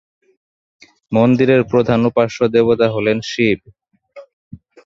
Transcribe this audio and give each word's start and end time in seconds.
মন্দিরের 1.11 1.61
প্রধান 1.63 1.99
উপাস্য 2.05 2.37
দেবতা 2.55 2.87
হলেন 2.89 3.17
শিব। 3.21 3.59